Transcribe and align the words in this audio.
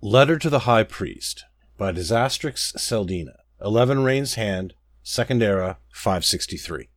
Letter 0.00 0.38
to 0.38 0.48
the 0.48 0.60
High 0.60 0.84
Priest 0.84 1.44
by 1.76 1.90
Disastrix 1.90 2.72
Seldina, 2.76 3.38
Eleven 3.60 4.04
Rain's 4.04 4.34
Hand, 4.34 4.74
Second 5.02 5.42
Era, 5.42 5.78
563. 5.90 6.88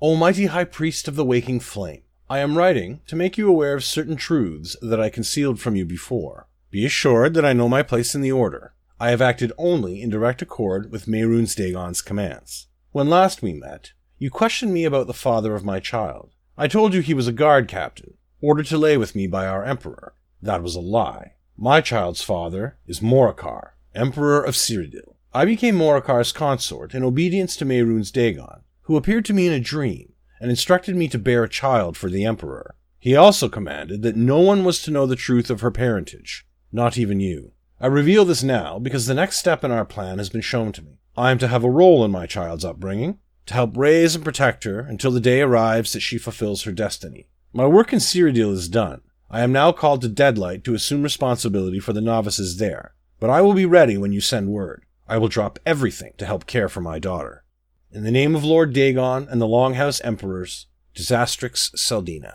Almighty 0.00 0.46
High 0.46 0.64
Priest 0.64 1.06
of 1.06 1.16
the 1.16 1.24
Waking 1.24 1.60
Flame, 1.60 2.04
I 2.30 2.38
am 2.38 2.56
writing 2.56 3.02
to 3.08 3.14
make 3.14 3.36
you 3.36 3.46
aware 3.46 3.74
of 3.74 3.84
certain 3.84 4.16
truths 4.16 4.74
that 4.80 4.98
I 4.98 5.10
concealed 5.10 5.60
from 5.60 5.76
you 5.76 5.84
before. 5.84 6.48
Be 6.70 6.86
assured 6.86 7.34
that 7.34 7.44
I 7.44 7.52
know 7.52 7.68
my 7.68 7.82
place 7.82 8.14
in 8.14 8.22
the 8.22 8.32
Order. 8.32 8.72
I 8.98 9.10
have 9.10 9.20
acted 9.20 9.52
only 9.58 10.00
in 10.00 10.08
direct 10.08 10.40
accord 10.40 10.90
with 10.90 11.04
Mehrunes 11.04 11.54
Dagon's 11.54 12.00
commands. 12.00 12.68
When 12.90 13.10
last 13.10 13.42
we 13.42 13.52
met, 13.52 13.92
you 14.16 14.30
questioned 14.30 14.72
me 14.72 14.86
about 14.86 15.08
the 15.08 15.12
father 15.12 15.54
of 15.54 15.62
my 15.62 15.78
child. 15.78 16.30
I 16.56 16.68
told 16.68 16.94
you 16.94 17.02
he 17.02 17.12
was 17.12 17.28
a 17.28 17.32
guard 17.32 17.68
captain, 17.68 18.14
ordered 18.40 18.64
to 18.68 18.78
lay 18.78 18.96
with 18.96 19.14
me 19.14 19.26
by 19.26 19.46
our 19.46 19.62
Emperor. 19.62 20.14
That 20.40 20.62
was 20.62 20.74
a 20.74 20.80
lie. 20.80 21.34
My 21.58 21.80
child's 21.80 22.20
father 22.20 22.76
is 22.86 23.00
Moricar, 23.00 23.70
Emperor 23.94 24.42
of 24.42 24.54
Cyrodiil. 24.54 25.14
I 25.32 25.46
became 25.46 25.76
Moricar's 25.76 26.30
consort 26.30 26.94
in 26.94 27.02
obedience 27.02 27.56
to 27.56 27.64
Mehrunes 27.64 28.12
Dagon, 28.12 28.60
who 28.82 28.96
appeared 28.98 29.24
to 29.24 29.32
me 29.32 29.46
in 29.46 29.54
a 29.54 29.60
dream 29.60 30.12
and 30.38 30.50
instructed 30.50 30.96
me 30.96 31.08
to 31.08 31.18
bear 31.18 31.44
a 31.44 31.48
child 31.48 31.96
for 31.96 32.10
the 32.10 32.26
Emperor. 32.26 32.74
He 32.98 33.16
also 33.16 33.48
commanded 33.48 34.02
that 34.02 34.16
no 34.16 34.38
one 34.38 34.64
was 34.64 34.82
to 34.82 34.90
know 34.90 35.06
the 35.06 35.16
truth 35.16 35.48
of 35.48 35.62
her 35.62 35.70
parentage, 35.70 36.46
not 36.72 36.98
even 36.98 37.20
you. 37.20 37.52
I 37.80 37.86
reveal 37.86 38.26
this 38.26 38.42
now 38.42 38.78
because 38.78 39.06
the 39.06 39.14
next 39.14 39.38
step 39.38 39.64
in 39.64 39.70
our 39.70 39.86
plan 39.86 40.18
has 40.18 40.28
been 40.28 40.42
shown 40.42 40.72
to 40.72 40.82
me. 40.82 40.98
I 41.16 41.30
am 41.30 41.38
to 41.38 41.48
have 41.48 41.64
a 41.64 41.70
role 41.70 42.04
in 42.04 42.10
my 42.10 42.26
child's 42.26 42.66
upbringing, 42.66 43.18
to 43.46 43.54
help 43.54 43.78
raise 43.78 44.14
and 44.14 44.22
protect 44.22 44.64
her 44.64 44.80
until 44.80 45.10
the 45.10 45.20
day 45.20 45.40
arrives 45.40 45.94
that 45.94 46.00
she 46.00 46.18
fulfills 46.18 46.64
her 46.64 46.72
destiny. 46.72 47.28
My 47.54 47.66
work 47.66 47.94
in 47.94 47.98
Cyrodiil 47.98 48.52
is 48.52 48.68
done, 48.68 49.00
I 49.30 49.42
am 49.42 49.52
now 49.52 49.72
called 49.72 50.02
to 50.02 50.08
Deadlight 50.08 50.62
to 50.64 50.74
assume 50.74 51.02
responsibility 51.02 51.80
for 51.80 51.92
the 51.92 52.00
novices 52.00 52.58
there, 52.58 52.94
but 53.18 53.28
I 53.28 53.40
will 53.40 53.54
be 53.54 53.66
ready 53.66 53.98
when 53.98 54.12
you 54.12 54.20
send 54.20 54.48
word. 54.48 54.84
I 55.08 55.18
will 55.18 55.28
drop 55.28 55.58
everything 55.66 56.12
to 56.18 56.26
help 56.26 56.46
care 56.46 56.68
for 56.68 56.80
my 56.80 56.98
daughter. 56.98 57.44
In 57.90 58.04
the 58.04 58.10
name 58.10 58.36
of 58.36 58.44
Lord 58.44 58.72
Dagon 58.72 59.26
and 59.28 59.40
the 59.40 59.46
Longhouse 59.46 60.00
Emperors, 60.04 60.66
Disastrix 60.94 61.74
Seldina. 61.76 62.34